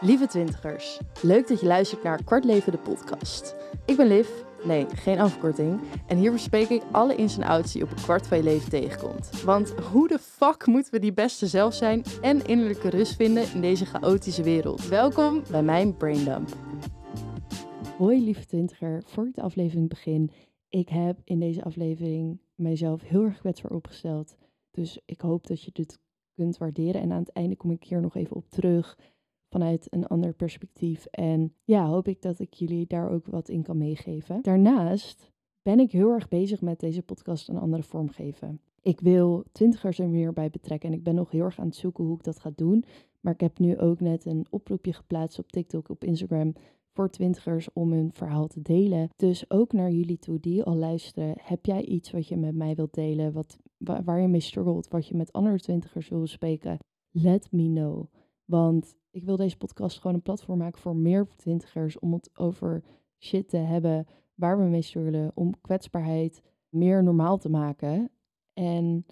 Lieve 0.00 0.26
twintigers, 0.26 1.00
leuk 1.22 1.48
dat 1.48 1.60
je 1.60 1.66
luistert 1.66 2.02
naar 2.02 2.24
Kwart 2.24 2.44
Leven 2.44 2.72
de 2.72 2.78
podcast. 2.78 3.56
Ik 3.86 3.96
ben 3.96 4.06
Liv, 4.06 4.28
nee, 4.64 4.86
geen 4.88 5.20
afkorting. 5.20 5.80
En 6.06 6.16
hier 6.16 6.32
bespreek 6.32 6.68
ik 6.68 6.82
alle 6.92 7.14
ins 7.14 7.36
en 7.38 7.42
outs 7.44 7.72
die 7.72 7.82
op 7.82 7.90
een 7.90 7.96
kwart 7.96 8.26
van 8.26 8.36
je 8.36 8.44
leven 8.44 8.70
tegenkomt. 8.70 9.42
Want 9.42 9.70
hoe 9.70 10.08
de 10.08 10.18
fuck 10.18 10.66
moeten 10.66 10.92
we 10.92 10.98
die 10.98 11.12
beste 11.12 11.46
zelf 11.46 11.74
zijn 11.74 12.02
en 12.20 12.46
innerlijke 12.46 12.88
rust 12.88 13.16
vinden 13.16 13.52
in 13.54 13.60
deze 13.60 13.84
chaotische 13.84 14.42
wereld? 14.42 14.88
Welkom 14.88 15.42
bij 15.50 15.62
mijn 15.62 15.96
Braindump. 15.96 16.48
Hoi 17.96 18.24
lieve 18.24 18.46
twintiger, 18.46 19.02
voor 19.06 19.26
ik 19.26 19.34
de 19.34 19.42
aflevering 19.42 19.88
begin. 19.88 20.30
Ik 20.68 20.88
heb 20.88 21.18
in 21.24 21.40
deze 21.40 21.64
aflevering 21.64 22.40
mijzelf 22.54 23.02
heel 23.02 23.24
erg 23.24 23.38
kwetsbaar 23.38 23.72
opgesteld. 23.72 24.36
Dus 24.70 25.00
ik 25.04 25.20
hoop 25.20 25.46
dat 25.46 25.62
je 25.62 25.70
dit 25.72 25.98
kunt 26.34 26.58
waarderen. 26.58 27.00
En 27.00 27.12
aan 27.12 27.20
het 27.20 27.32
einde 27.32 27.56
kom 27.56 27.70
ik 27.70 27.84
hier 27.84 28.00
nog 28.00 28.16
even 28.16 28.36
op 28.36 28.48
terug 28.48 28.96
vanuit 29.48 29.86
een 29.90 30.06
ander 30.06 30.34
perspectief. 30.34 31.06
En 31.06 31.54
ja, 31.64 31.86
hoop 31.86 32.08
ik 32.08 32.22
dat 32.22 32.38
ik 32.38 32.54
jullie 32.54 32.86
daar 32.86 33.10
ook 33.10 33.26
wat 33.26 33.48
in 33.48 33.62
kan 33.62 33.78
meegeven. 33.78 34.42
Daarnaast 34.42 35.32
ben 35.62 35.80
ik 35.80 35.92
heel 35.92 36.10
erg 36.10 36.28
bezig 36.28 36.60
met 36.60 36.80
deze 36.80 37.02
podcast 37.02 37.48
een 37.48 37.58
andere 37.58 37.82
vorm 37.82 38.08
geven. 38.08 38.60
Ik 38.82 39.00
wil 39.00 39.44
twintigers 39.52 39.98
er 39.98 40.08
meer 40.08 40.32
bij 40.32 40.50
betrekken 40.50 40.88
en 40.88 40.94
ik 40.96 41.02
ben 41.02 41.14
nog 41.14 41.30
heel 41.30 41.44
erg 41.44 41.58
aan 41.58 41.66
het 41.66 41.76
zoeken 41.76 42.04
hoe 42.04 42.16
ik 42.16 42.24
dat 42.24 42.40
ga 42.40 42.50
doen. 42.54 42.84
Maar 43.20 43.32
ik 43.32 43.40
heb 43.40 43.58
nu 43.58 43.78
ook 43.78 44.00
net 44.00 44.24
een 44.24 44.46
oproepje 44.50 44.92
geplaatst 44.92 45.38
op 45.38 45.52
TikTok, 45.52 45.88
op 45.88 46.04
Instagram 46.04 46.52
voor 46.92 47.10
twintigers 47.10 47.72
om 47.72 47.92
hun 47.92 48.12
verhaal 48.12 48.46
te 48.46 48.62
delen. 48.62 49.10
Dus 49.16 49.50
ook 49.50 49.72
naar 49.72 49.90
jullie 49.90 50.18
toe 50.18 50.40
die 50.40 50.62
al 50.62 50.76
luisteren. 50.76 51.34
Heb 51.40 51.66
jij 51.66 51.84
iets 51.84 52.10
wat 52.10 52.28
je 52.28 52.36
met 52.36 52.54
mij 52.54 52.74
wilt 52.74 52.94
delen, 52.94 53.32
wat, 53.32 53.58
waar 53.78 54.20
je 54.20 54.28
mee 54.28 54.40
struggelt, 54.40 54.88
wat 54.88 55.06
je 55.06 55.16
met 55.16 55.32
andere 55.32 55.58
twintigers 55.58 56.08
wil 56.08 56.20
bespreken? 56.20 56.78
Let 57.10 57.52
me 57.52 57.64
know. 57.64 58.06
Want 58.50 58.96
ik 59.10 59.24
wil 59.24 59.36
deze 59.36 59.56
podcast 59.56 60.00
gewoon 60.00 60.16
een 60.16 60.22
platform 60.22 60.58
maken 60.58 60.80
voor 60.80 60.96
meer 60.96 61.28
twintigers 61.36 61.98
om 61.98 62.12
het 62.12 62.30
over 62.38 62.84
shit 63.18 63.48
te 63.48 63.56
hebben 63.56 64.06
waar 64.34 64.58
we 64.58 64.64
mee 64.64 64.82
struggelen, 64.82 65.30
om 65.34 65.60
kwetsbaarheid 65.60 66.42
meer 66.68 67.02
normaal 67.02 67.38
te 67.38 67.48
maken. 67.48 68.10
En 68.52 69.06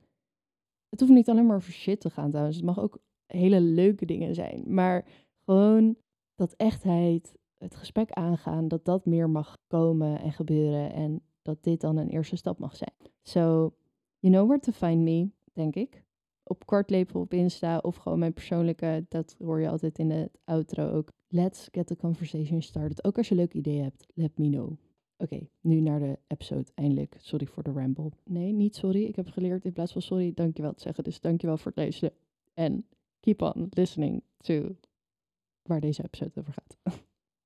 het 0.88 1.00
hoeft 1.00 1.12
niet 1.12 1.28
alleen 1.28 1.46
maar 1.46 1.56
over 1.56 1.72
shit 1.72 2.00
te 2.00 2.10
gaan 2.10 2.28
trouwens. 2.28 2.56
Het 2.56 2.64
mag 2.64 2.80
ook 2.80 2.98
hele 3.26 3.60
leuke 3.60 4.06
dingen 4.06 4.34
zijn. 4.34 4.74
Maar 4.74 5.04
gewoon 5.44 5.96
dat 6.34 6.52
echtheid, 6.52 7.34
het 7.58 7.76
gesprek 7.76 8.10
aangaan, 8.10 8.68
dat 8.68 8.84
dat 8.84 9.06
meer 9.06 9.30
mag 9.30 9.58
komen 9.66 10.20
en 10.20 10.32
gebeuren. 10.32 10.92
En 10.92 11.22
dat 11.42 11.62
dit 11.62 11.80
dan 11.80 11.96
een 11.96 12.08
eerste 12.08 12.36
stap 12.36 12.58
mag 12.58 12.76
zijn. 12.76 12.94
So, 13.22 13.74
you 14.18 14.34
know 14.34 14.46
where 14.46 14.60
to 14.60 14.72
find 14.72 15.02
me, 15.02 15.30
denk 15.52 15.74
ik 15.74 16.05
op 16.48 16.66
kwartlepel 16.66 17.20
op 17.20 17.32
Insta 17.32 17.78
of 17.78 17.96
gewoon 17.96 18.18
mijn 18.18 18.32
persoonlijke, 18.32 19.06
dat 19.08 19.36
hoor 19.38 19.60
je 19.60 19.68
altijd 19.68 19.98
in 19.98 20.10
het 20.10 20.38
outro 20.44 20.90
ook. 20.90 21.12
Let's 21.28 21.68
get 21.72 21.86
the 21.86 21.96
conversation 21.96 22.62
started. 22.62 23.04
Ook 23.04 23.16
als 23.16 23.28
je 23.28 23.34
leuke 23.34 23.56
ideeën 23.56 23.82
hebt, 23.82 24.06
let 24.14 24.38
me 24.38 24.48
know. 24.48 24.72
Oké, 25.16 25.48
nu 25.60 25.80
naar 25.80 25.98
de 25.98 26.18
episode 26.26 26.70
eindelijk. 26.74 27.16
Sorry 27.20 27.46
voor 27.46 27.62
de 27.62 27.72
ramble. 27.72 28.10
Nee, 28.24 28.52
niet 28.52 28.76
sorry. 28.76 29.04
Ik 29.04 29.16
heb 29.16 29.28
geleerd 29.28 29.64
in 29.64 29.72
plaats 29.72 29.92
van 29.92 30.02
sorry, 30.02 30.32
dankjewel 30.34 30.74
te 30.74 30.82
zeggen. 30.82 31.04
Dus 31.04 31.20
dankjewel 31.20 31.56
voor 31.56 31.72
het 31.74 31.80
luisteren. 31.80 32.14
En 32.54 32.86
keep 33.20 33.42
on 33.42 33.66
listening 33.70 34.22
to 34.36 34.76
waar 35.62 35.80
deze 35.80 36.04
episode 36.04 36.40
over 36.40 36.52
gaat. 36.52 36.76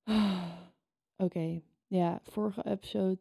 Oké, 1.27 1.61
ja, 1.87 2.21
vorige 2.23 2.65
episode 2.65 3.19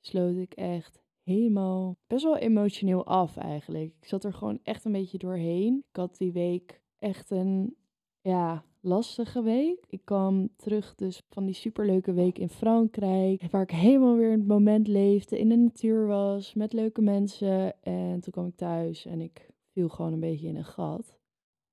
sloot 0.00 0.36
ik 0.36 0.52
echt 0.54 1.02
helemaal 1.26 1.96
best 2.06 2.24
wel 2.24 2.36
emotioneel 2.36 3.06
af 3.06 3.36
eigenlijk. 3.36 3.92
Ik 4.00 4.08
zat 4.08 4.24
er 4.24 4.32
gewoon 4.32 4.58
echt 4.62 4.84
een 4.84 4.92
beetje 4.92 5.18
doorheen. 5.18 5.84
Ik 5.88 5.96
had 5.96 6.16
die 6.16 6.32
week 6.32 6.82
echt 6.98 7.30
een 7.30 7.76
ja, 8.20 8.64
lastige 8.80 9.42
week. 9.42 9.84
Ik 9.88 10.00
kwam 10.04 10.48
terug 10.56 10.94
dus 10.94 11.22
van 11.28 11.44
die 11.44 11.54
superleuke 11.54 12.12
week 12.12 12.38
in 12.38 12.48
Frankrijk, 12.48 13.50
waar 13.50 13.62
ik 13.62 13.70
helemaal 13.70 14.16
weer 14.16 14.32
in 14.32 14.38
het 14.38 14.48
moment 14.48 14.88
leefde, 14.88 15.38
in 15.38 15.48
de 15.48 15.56
natuur 15.56 16.06
was, 16.06 16.54
met 16.54 16.72
leuke 16.72 17.02
mensen. 17.02 17.82
En 17.82 18.20
toen 18.20 18.32
kwam 18.32 18.46
ik 18.46 18.56
thuis 18.56 19.06
en 19.06 19.20
ik 19.20 19.50
viel 19.72 19.88
gewoon 19.88 20.12
een 20.12 20.20
beetje 20.20 20.48
in 20.48 20.56
een 20.56 20.64
gat. 20.64 21.18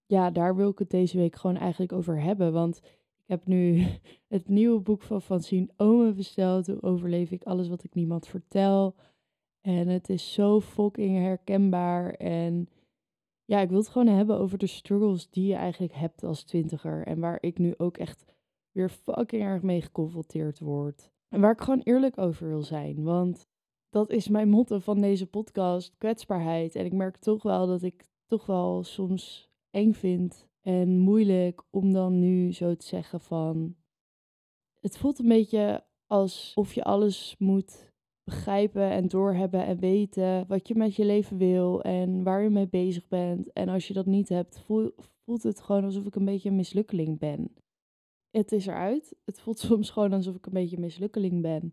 Ja, 0.05 0.31
daar 0.31 0.55
wil 0.55 0.69
ik 0.69 0.79
het 0.79 0.89
deze 0.89 1.17
week 1.17 1.35
gewoon 1.35 1.57
eigenlijk 1.57 1.91
over 1.91 2.21
hebben, 2.21 2.53
want 2.53 2.77
ik 2.77 3.25
heb 3.25 3.45
nu 3.45 3.85
het 4.35 4.47
nieuwe 4.47 4.79
boek 4.79 5.01
van 5.01 5.21
Francine 5.21 5.69
Ome 5.77 6.13
besteld. 6.13 6.67
Hoe 6.67 6.81
overleef 6.81 7.31
ik 7.31 7.43
alles 7.43 7.67
wat 7.67 7.83
ik 7.83 7.93
niemand 7.93 8.27
vertel? 8.27 8.95
En 9.65 9.87
het 9.87 10.09
is 10.09 10.33
zo 10.33 10.61
fucking 10.61 11.17
herkenbaar. 11.17 12.13
En 12.13 12.67
ja, 13.45 13.59
ik 13.59 13.69
wil 13.69 13.77
het 13.77 13.87
gewoon 13.87 14.07
hebben 14.07 14.39
over 14.39 14.57
de 14.57 14.67
struggles 14.67 15.29
die 15.29 15.47
je 15.47 15.55
eigenlijk 15.55 15.93
hebt 15.93 16.23
als 16.23 16.43
twintiger. 16.43 17.05
En 17.05 17.19
waar 17.19 17.37
ik 17.41 17.57
nu 17.57 17.73
ook 17.77 17.97
echt 17.97 18.25
weer 18.71 18.89
fucking 18.89 19.41
erg 19.41 19.61
mee 19.61 19.81
geconfronteerd 19.81 20.59
word. 20.59 21.11
En 21.29 21.41
waar 21.41 21.51
ik 21.51 21.61
gewoon 21.61 21.81
eerlijk 21.83 22.17
over 22.17 22.47
wil 22.47 22.61
zijn. 22.61 23.03
Want 23.03 23.47
dat 23.89 24.09
is 24.09 24.27
mijn 24.27 24.49
motto 24.49 24.79
van 24.79 25.01
deze 25.01 25.27
podcast: 25.27 25.97
kwetsbaarheid. 25.97 26.75
En 26.75 26.85
ik 26.85 26.93
merk 26.93 27.17
toch 27.17 27.43
wel 27.43 27.67
dat 27.67 27.81
ik 27.81 28.05
toch 28.25 28.45
wel 28.45 28.83
soms 28.83 29.49
eng 29.69 29.93
vind 29.93 30.47
en 30.61 30.97
moeilijk 30.99 31.63
om 31.69 31.93
dan 31.93 32.19
nu 32.19 32.53
zo 32.53 32.75
te 32.75 32.85
zeggen 32.85 33.19
van. 33.19 33.75
Het 34.79 34.97
voelt 34.97 35.19
een 35.19 35.27
beetje 35.27 35.85
alsof 36.07 36.73
je 36.73 36.83
alles 36.83 37.35
moet 37.37 37.92
begrijpen 38.23 38.89
en 38.89 39.07
doorhebben 39.07 39.65
en 39.65 39.79
weten 39.79 40.47
wat 40.47 40.67
je 40.67 40.75
met 40.75 40.95
je 40.95 41.05
leven 41.05 41.37
wil 41.37 41.81
en 41.81 42.23
waar 42.23 42.41
je 42.43 42.49
mee 42.49 42.67
bezig 42.67 43.07
bent. 43.07 43.53
En 43.53 43.69
als 43.69 43.87
je 43.87 43.93
dat 43.93 44.05
niet 44.05 44.29
hebt, 44.29 44.59
voelt 44.59 45.43
het 45.43 45.61
gewoon 45.61 45.83
alsof 45.83 46.05
ik 46.05 46.15
een 46.15 46.25
beetje 46.25 46.49
een 46.49 46.55
mislukkeling 46.55 47.19
ben. 47.19 47.53
Het 48.29 48.51
is 48.51 48.67
eruit. 48.67 49.15
Het 49.25 49.41
voelt 49.41 49.59
soms 49.69 49.89
gewoon 49.89 50.13
alsof 50.13 50.35
ik 50.35 50.45
een 50.45 50.53
beetje 50.53 50.75
een 50.75 50.81
mislukkeling 50.81 51.41
ben. 51.41 51.71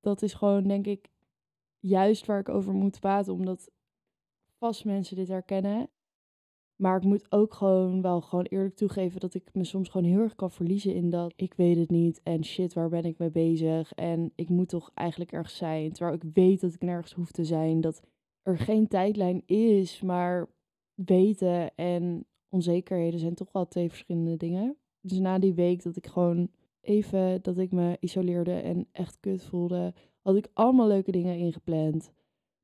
Dat 0.00 0.22
is 0.22 0.34
gewoon, 0.34 0.62
denk 0.68 0.86
ik, 0.86 1.10
juist 1.78 2.26
waar 2.26 2.40
ik 2.40 2.48
over 2.48 2.72
moet 2.72 3.00
praten, 3.00 3.32
omdat 3.32 3.70
vast 4.58 4.84
mensen 4.84 5.16
dit 5.16 5.28
herkennen. 5.28 5.90
Maar 6.82 6.96
ik 6.96 7.04
moet 7.04 7.32
ook 7.32 7.54
gewoon 7.54 8.02
wel 8.02 8.20
gewoon 8.20 8.44
eerlijk 8.44 8.74
toegeven 8.74 9.20
dat 9.20 9.34
ik 9.34 9.48
me 9.52 9.64
soms 9.64 9.88
gewoon 9.88 10.10
heel 10.10 10.20
erg 10.20 10.34
kan 10.34 10.50
verliezen 10.50 10.94
in 10.94 11.10
dat 11.10 11.32
ik 11.36 11.54
weet 11.54 11.76
het 11.76 11.90
niet 11.90 12.20
en 12.22 12.44
shit, 12.44 12.72
waar 12.72 12.88
ben 12.88 13.04
ik 13.04 13.18
mee 13.18 13.30
bezig? 13.30 13.92
En 13.92 14.32
ik 14.34 14.48
moet 14.48 14.68
toch 14.68 14.90
eigenlijk 14.94 15.32
ergens 15.32 15.56
zijn. 15.56 15.92
Terwijl 15.92 16.16
ik 16.16 16.30
weet 16.32 16.60
dat 16.60 16.74
ik 16.74 16.80
nergens 16.82 17.12
hoef 17.12 17.30
te 17.30 17.44
zijn. 17.44 17.80
Dat 17.80 18.02
er 18.42 18.58
geen 18.58 18.88
tijdlijn 18.88 19.42
is, 19.46 20.00
maar 20.00 20.48
weten 20.94 21.74
en 21.74 22.26
onzekerheden 22.48 23.20
zijn 23.20 23.34
toch 23.34 23.52
wel 23.52 23.68
twee 23.68 23.88
verschillende 23.88 24.36
dingen. 24.36 24.76
Dus 25.00 25.18
na 25.18 25.38
die 25.38 25.54
week 25.54 25.82
dat 25.82 25.96
ik 25.96 26.06
gewoon 26.06 26.48
even 26.80 27.42
dat 27.42 27.58
ik 27.58 27.72
me 27.72 27.96
isoleerde 28.00 28.54
en 28.54 28.88
echt 28.92 29.20
kut 29.20 29.44
voelde, 29.44 29.94
had 30.20 30.36
ik 30.36 30.48
allemaal 30.52 30.88
leuke 30.88 31.10
dingen 31.10 31.36
ingepland. 31.36 32.12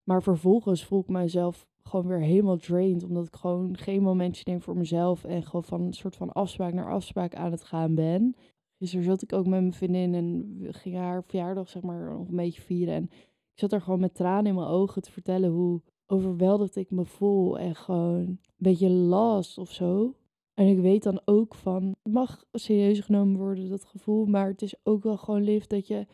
Maar 0.09 0.23
vervolgens 0.23 0.85
voel 0.85 1.01
ik 1.01 1.09
mezelf 1.09 1.67
gewoon 1.83 2.07
weer 2.07 2.21
helemaal 2.21 2.57
drained. 2.57 3.05
Omdat 3.05 3.27
ik 3.27 3.37
gewoon 3.37 3.77
geen 3.77 4.03
momentje 4.03 4.43
neem 4.47 4.61
voor 4.61 4.77
mezelf. 4.77 5.25
En 5.25 5.43
gewoon 5.43 5.65
van 5.65 5.81
een 5.81 5.93
soort 5.93 6.17
van 6.17 6.33
afspraak 6.33 6.73
naar 6.73 6.91
afspraak 6.91 7.35
aan 7.35 7.51
het 7.51 7.65
gaan 7.65 7.95
ben. 7.95 8.37
Dus 8.79 8.95
er 8.95 9.03
zat 9.03 9.23
ik 9.23 9.33
ook 9.33 9.47
met 9.47 9.61
mijn 9.61 9.73
vriendin 9.73 10.15
en 10.15 10.57
we 10.59 10.73
gingen 10.73 11.01
haar 11.01 11.25
verjaardag 11.25 11.69
zeg 11.69 11.83
maar 11.83 12.13
nog 12.13 12.29
een 12.29 12.37
beetje 12.37 12.61
vieren. 12.61 12.95
En 12.95 13.05
ik 13.53 13.59
zat 13.59 13.73
er 13.73 13.81
gewoon 13.81 14.01
met 14.01 14.15
tranen 14.15 14.47
in 14.47 14.55
mijn 14.55 14.67
ogen 14.67 15.03
te 15.03 15.13
vertellen 15.13 15.51
hoe 15.51 15.83
overweldigd 16.07 16.77
ik 16.77 16.91
me 16.91 17.05
voel. 17.05 17.59
En 17.59 17.75
gewoon 17.75 18.15
een 18.15 18.41
beetje 18.57 18.91
last 18.91 19.59
of 19.59 19.73
zo. 19.73 20.15
En 20.55 20.67
ik 20.67 20.79
weet 20.79 21.03
dan 21.03 21.21
ook 21.25 21.55
van, 21.55 21.97
het 22.03 22.13
mag 22.13 22.45
serieus 22.53 23.01
genomen 23.01 23.37
worden, 23.37 23.69
dat 23.69 23.85
gevoel. 23.85 24.27
Maar 24.27 24.49
het 24.49 24.63
is 24.63 24.75
ook 24.83 25.03
wel 25.03 25.17
gewoon 25.17 25.43
lief 25.43 25.67
dat 25.67 25.87
je 25.87 26.07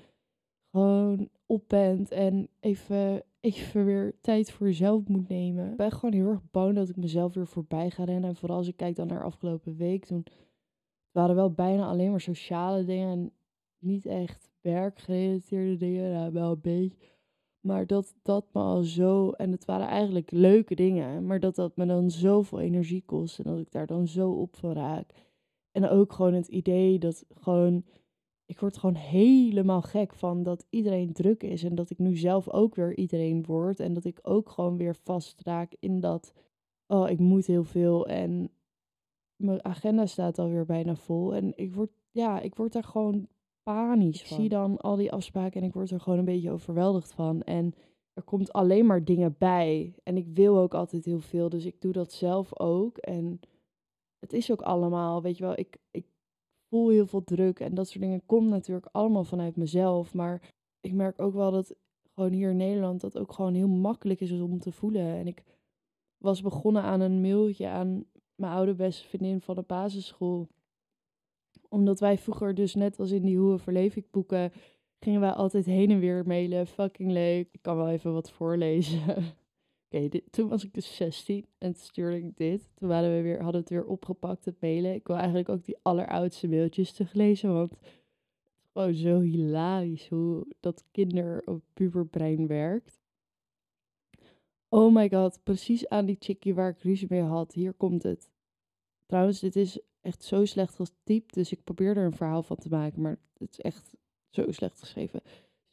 gewoon 0.70 1.28
op 1.46 1.64
bent 1.68 2.10
en 2.10 2.48
even 2.60 3.24
even 3.44 3.84
weer 3.84 4.14
tijd 4.20 4.50
voor 4.50 4.66
jezelf 4.66 5.08
moet 5.08 5.28
nemen. 5.28 5.70
Ik 5.70 5.76
ben 5.76 5.92
gewoon 5.92 6.14
heel 6.14 6.28
erg 6.28 6.50
bang 6.50 6.74
dat 6.74 6.88
ik 6.88 6.96
mezelf 6.96 7.34
weer 7.34 7.46
voorbij 7.46 7.90
ga 7.90 8.04
rennen. 8.04 8.30
En 8.30 8.36
vooral 8.36 8.56
als 8.56 8.68
ik 8.68 8.76
kijk 8.76 8.96
dan 8.96 9.06
naar 9.06 9.24
afgelopen 9.24 9.76
week, 9.76 10.04
toen 10.04 10.26
waren 11.10 11.34
wel 11.34 11.50
bijna 11.50 11.86
alleen 11.86 12.10
maar 12.10 12.20
sociale 12.20 12.84
dingen 12.84 13.10
en 13.10 13.32
niet 13.78 14.06
echt 14.06 14.50
werkgerelateerde 14.60 15.76
dingen. 15.76 16.12
Nou, 16.12 16.32
wel 16.32 16.50
een 16.50 16.60
beetje. 16.60 17.12
Maar 17.60 17.86
dat 17.86 18.14
dat 18.22 18.46
me 18.52 18.60
al 18.60 18.82
zo, 18.82 19.30
en 19.30 19.50
het 19.50 19.64
waren 19.64 19.86
eigenlijk 19.86 20.30
leuke 20.30 20.74
dingen, 20.74 21.26
maar 21.26 21.40
dat 21.40 21.54
dat 21.54 21.76
me 21.76 21.86
dan 21.86 22.10
zoveel 22.10 22.60
energie 22.60 23.02
kost 23.06 23.38
en 23.38 23.44
dat 23.44 23.58
ik 23.58 23.70
daar 23.72 23.86
dan 23.86 24.06
zo 24.06 24.30
op 24.30 24.56
van 24.56 24.72
raak. 24.72 25.10
En 25.70 25.88
ook 25.88 26.12
gewoon 26.12 26.34
het 26.34 26.48
idee 26.48 26.98
dat 26.98 27.24
gewoon 27.34 27.84
ik 28.46 28.58
word 28.58 28.78
gewoon 28.78 28.94
helemaal 28.94 29.82
gek 29.82 30.14
van 30.14 30.42
dat 30.42 30.66
iedereen 30.70 31.12
druk 31.12 31.42
is. 31.42 31.62
En 31.62 31.74
dat 31.74 31.90
ik 31.90 31.98
nu 31.98 32.16
zelf 32.16 32.50
ook 32.50 32.74
weer 32.74 32.96
iedereen 32.96 33.44
word. 33.44 33.80
En 33.80 33.92
dat 33.92 34.04
ik 34.04 34.18
ook 34.22 34.48
gewoon 34.48 34.76
weer 34.76 34.96
vastraak 34.96 35.74
in 35.78 36.00
dat. 36.00 36.32
Oh, 36.86 37.10
ik 37.10 37.18
moet 37.18 37.46
heel 37.46 37.64
veel. 37.64 38.06
En 38.06 38.50
mijn 39.36 39.64
agenda 39.64 40.06
staat 40.06 40.38
alweer 40.38 40.64
bijna 40.64 40.96
vol. 40.96 41.34
En 41.34 41.52
ik 41.56 41.74
word, 41.74 41.90
ja, 42.10 42.40
ik 42.40 42.54
word 42.54 42.72
daar 42.72 42.84
gewoon 42.84 43.28
panisch 43.62 44.22
van. 44.22 44.36
Ik 44.36 44.42
zie 44.42 44.48
dan 44.48 44.76
al 44.76 44.96
die 44.96 45.12
afspraken 45.12 45.60
en 45.60 45.66
ik 45.66 45.74
word 45.74 45.90
er 45.90 46.00
gewoon 46.00 46.18
een 46.18 46.24
beetje 46.24 46.52
overweldigd 46.52 47.12
van. 47.12 47.42
En 47.42 47.74
er 48.12 48.22
komt 48.22 48.52
alleen 48.52 48.86
maar 48.86 49.04
dingen 49.04 49.36
bij. 49.38 49.94
En 50.02 50.16
ik 50.16 50.26
wil 50.26 50.58
ook 50.58 50.74
altijd 50.74 51.04
heel 51.04 51.20
veel. 51.20 51.48
Dus 51.48 51.64
ik 51.64 51.80
doe 51.80 51.92
dat 51.92 52.12
zelf 52.12 52.58
ook. 52.58 52.96
En 52.96 53.40
het 54.18 54.32
is 54.32 54.52
ook 54.52 54.62
allemaal, 54.62 55.22
weet 55.22 55.36
je 55.36 55.44
wel, 55.44 55.58
ik, 55.58 55.76
ik 55.90 56.06
voel 56.74 56.88
heel 56.88 57.06
veel 57.06 57.24
druk 57.24 57.60
en 57.60 57.74
dat 57.74 57.88
soort 57.88 58.00
dingen 58.00 58.26
komt 58.26 58.48
natuurlijk 58.48 58.88
allemaal 58.92 59.24
vanuit 59.24 59.56
mezelf. 59.56 60.14
Maar 60.14 60.54
ik 60.80 60.92
merk 60.92 61.20
ook 61.20 61.34
wel 61.34 61.50
dat 61.50 61.74
gewoon 62.14 62.32
hier 62.32 62.50
in 62.50 62.56
Nederland 62.56 63.00
dat 63.00 63.18
ook 63.18 63.32
gewoon 63.32 63.54
heel 63.54 63.68
makkelijk 63.68 64.20
is 64.20 64.32
om 64.32 64.58
te 64.58 64.72
voelen. 64.72 65.06
En 65.06 65.26
ik 65.26 65.42
was 66.18 66.42
begonnen 66.42 66.82
aan 66.82 67.00
een 67.00 67.20
mailtje 67.20 67.68
aan 67.68 68.04
mijn 68.34 68.52
oude 68.52 68.74
beste 68.74 69.08
vriendin 69.08 69.40
van 69.40 69.54
de 69.54 69.62
basisschool. 69.62 70.48
Omdat 71.68 72.00
wij 72.00 72.18
vroeger 72.18 72.54
dus 72.54 72.74
net 72.74 72.98
als 72.98 73.10
in 73.10 73.22
die 73.22 73.38
Hoe 73.38 73.58
verleef 73.58 73.96
ik 73.96 74.10
boeken, 74.10 74.52
gingen 74.98 75.20
wij 75.20 75.32
altijd 75.32 75.64
heen 75.64 75.90
en 75.90 75.98
weer 75.98 76.26
mailen. 76.26 76.66
Fucking 76.66 77.10
leuk. 77.10 77.48
Ik 77.52 77.62
kan 77.62 77.76
wel 77.76 77.88
even 77.88 78.12
wat 78.12 78.30
voorlezen. 78.30 79.00
Oké, 79.94 80.20
toen 80.30 80.48
was 80.48 80.64
ik 80.64 80.74
dus 80.74 80.96
16 80.96 81.46
en 81.58 81.72
toen 81.72 81.82
stuurde 81.82 82.16
ik 82.16 82.36
dit. 82.36 82.70
Toen 82.74 82.88
waren 82.88 83.16
we 83.16 83.22
weer, 83.22 83.42
hadden 83.42 83.52
we 83.52 83.58
het 83.58 83.68
weer 83.68 83.84
opgepakt, 83.84 84.44
het 84.44 84.60
mailen. 84.60 84.94
Ik 84.94 85.06
wil 85.06 85.16
eigenlijk 85.16 85.48
ook 85.48 85.64
die 85.64 85.76
alleroudste 85.82 86.48
mailtjes 86.48 86.92
teruglezen, 86.92 87.52
want 87.52 87.74
gewoon 88.72 88.94
zo 88.94 89.20
hilarisch 89.20 90.08
hoe 90.08 90.46
dat 90.60 90.84
kinder- 90.90 91.42
of 91.46 91.60
puberbrein 91.74 92.46
werkt. 92.46 93.00
Oh 94.68 94.94
my 94.94 95.08
god, 95.08 95.40
precies 95.42 95.88
aan 95.88 96.06
die 96.06 96.16
chickie 96.18 96.54
waar 96.54 96.70
ik 96.70 96.82
ruzie 96.82 97.08
mee 97.10 97.22
had. 97.22 97.52
Hier 97.52 97.72
komt 97.72 98.02
het. 98.02 98.30
Trouwens, 99.06 99.40
dit 99.40 99.56
is 99.56 99.80
echt 100.00 100.24
zo 100.24 100.44
slecht 100.44 100.74
getypt, 100.74 101.34
dus 101.34 101.52
ik 101.52 101.64
probeer 101.64 101.96
er 101.96 102.04
een 102.04 102.16
verhaal 102.16 102.42
van 102.42 102.56
te 102.56 102.68
maken, 102.68 103.02
maar 103.02 103.18
het 103.38 103.50
is 103.50 103.60
echt 103.60 103.94
zo 104.30 104.52
slecht 104.52 104.80
geschreven. 104.80 105.22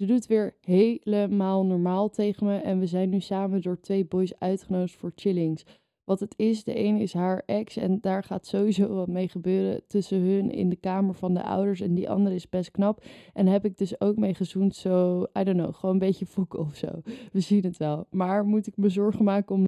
Ze 0.01 0.07
doet 0.07 0.27
weer 0.27 0.55
helemaal 0.61 1.65
normaal 1.65 2.09
tegen 2.09 2.45
me 2.45 2.57
en 2.57 2.79
we 2.79 2.85
zijn 2.85 3.09
nu 3.09 3.19
samen 3.19 3.61
door 3.61 3.79
twee 3.79 4.05
boys 4.05 4.39
uitgenodigd 4.39 4.95
voor 4.95 5.11
chillings. 5.15 5.65
Wat 6.03 6.19
het 6.19 6.33
is, 6.37 6.63
de 6.63 6.73
ene 6.73 6.99
is 6.99 7.13
haar 7.13 7.43
ex 7.45 7.77
en 7.77 7.99
daar 7.99 8.23
gaat 8.23 8.45
sowieso 8.45 8.95
wat 8.95 9.07
mee 9.07 9.27
gebeuren 9.27 9.87
tussen 9.87 10.19
hun 10.19 10.51
in 10.51 10.69
de 10.69 10.75
kamer 10.75 11.15
van 11.15 11.33
de 11.33 11.43
ouders 11.43 11.81
en 11.81 11.93
die 11.93 12.09
andere 12.09 12.35
is 12.35 12.49
best 12.49 12.71
knap. 12.71 13.03
En 13.33 13.47
heb 13.47 13.65
ik 13.65 13.77
dus 13.77 14.01
ook 14.01 14.17
mee 14.17 14.33
gezoend, 14.33 14.75
zo, 14.75 15.23
I 15.39 15.43
don't 15.43 15.57
know, 15.57 15.73
gewoon 15.73 15.93
een 15.93 15.99
beetje 15.99 16.25
fokken 16.25 16.59
of 16.59 16.75
zo. 16.75 17.01
We 17.31 17.39
zien 17.39 17.63
het 17.63 17.77
wel. 17.77 18.07
Maar 18.09 18.45
moet 18.45 18.67
ik 18.67 18.77
me 18.77 18.89
zorgen 18.89 19.23
maken 19.23 19.55
om... 19.55 19.67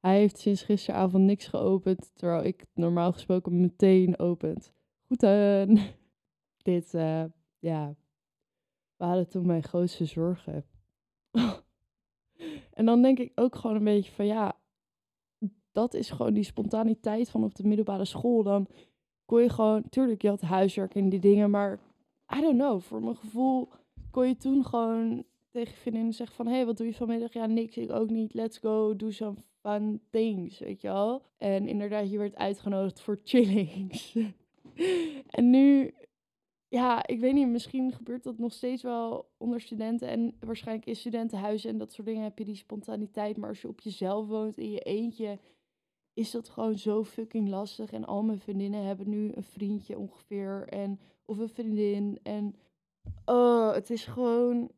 Hij 0.00 0.18
heeft 0.18 0.38
sinds 0.38 0.62
gisteravond 0.62 1.24
niks 1.24 1.46
geopend, 1.46 2.10
terwijl 2.14 2.44
ik 2.44 2.64
normaal 2.74 3.12
gesproken 3.12 3.60
meteen 3.60 4.18
opent. 4.18 4.72
Goed 5.06 5.22
aan. 5.22 5.78
Dit, 6.62 6.94
uh, 6.94 7.24
ja, 7.58 7.94
waren 9.02 9.28
toen 9.28 9.46
mijn 9.46 9.62
grootste 9.62 10.04
zorgen. 10.04 10.64
en 12.78 12.84
dan 12.84 13.02
denk 13.02 13.18
ik 13.18 13.32
ook 13.34 13.54
gewoon 13.54 13.76
een 13.76 13.84
beetje 13.84 14.12
van 14.12 14.26
ja, 14.26 14.56
dat 15.72 15.94
is 15.94 16.10
gewoon 16.10 16.34
die 16.34 16.44
spontaniteit 16.44 17.30
van 17.30 17.44
op 17.44 17.54
de 17.54 17.66
middelbare 17.66 18.04
school. 18.04 18.42
Dan 18.42 18.66
kon 19.24 19.42
je 19.42 19.48
gewoon, 19.48 19.88
tuurlijk, 19.88 20.22
je 20.22 20.28
had 20.28 20.40
huiswerk 20.40 20.94
en 20.94 21.08
die 21.08 21.20
dingen, 21.20 21.50
maar 21.50 21.80
I 22.36 22.40
don't 22.40 22.58
know, 22.58 22.80
voor 22.80 23.02
mijn 23.02 23.16
gevoel 23.16 23.68
kon 24.10 24.28
je 24.28 24.36
toen 24.36 24.64
gewoon 24.64 25.24
tegen 25.50 25.72
je 25.72 25.80
vriendin 25.80 26.12
zeggen 26.12 26.36
van, 26.36 26.46
hé, 26.46 26.54
hey, 26.54 26.66
wat 26.66 26.76
doe 26.76 26.86
je 26.86 26.94
vanmiddag? 26.94 27.32
Ja, 27.32 27.46
niks, 27.46 27.76
ik 27.76 27.90
ook 27.90 28.10
niet, 28.10 28.34
let's 28.34 28.58
go, 28.58 28.96
do 28.96 29.10
some 29.10 29.36
fun 29.60 30.00
things, 30.10 30.58
weet 30.58 30.80
je 30.80 30.88
wel. 30.88 31.22
En 31.38 31.68
inderdaad, 31.68 32.10
je 32.10 32.18
werd 32.18 32.36
uitgenodigd 32.36 33.00
voor 33.00 33.20
chillings. 33.24 34.16
en 35.30 35.50
nu 35.50 35.94
ja, 36.72 37.06
ik 37.06 37.20
weet 37.20 37.34
niet, 37.34 37.48
misschien 37.48 37.92
gebeurt 37.92 38.22
dat 38.22 38.38
nog 38.38 38.52
steeds 38.52 38.82
wel 38.82 39.30
onder 39.36 39.60
studenten 39.60 40.08
en 40.08 40.36
waarschijnlijk 40.40 40.86
in 40.86 40.96
studentenhuizen 40.96 41.70
en 41.70 41.78
dat 41.78 41.92
soort 41.92 42.06
dingen 42.06 42.22
heb 42.22 42.38
je 42.38 42.44
die 42.44 42.54
spontaniteit. 42.54 43.36
Maar 43.36 43.48
als 43.48 43.60
je 43.60 43.68
op 43.68 43.80
jezelf 43.80 44.26
woont 44.26 44.58
in 44.58 44.70
je 44.70 44.80
eentje, 44.80 45.38
is 46.12 46.30
dat 46.30 46.48
gewoon 46.48 46.78
zo 46.78 47.04
fucking 47.04 47.48
lastig. 47.48 47.92
En 47.92 48.04
al 48.04 48.22
mijn 48.22 48.40
vriendinnen 48.40 48.84
hebben 48.84 49.08
nu 49.08 49.32
een 49.34 49.42
vriendje 49.42 49.98
ongeveer 49.98 50.68
en 50.68 51.00
of 51.24 51.38
een 51.38 51.48
vriendin. 51.48 52.18
En 52.22 52.54
oh, 53.24 53.72
het 53.72 53.90
is 53.90 54.04
gewoon. 54.04 54.70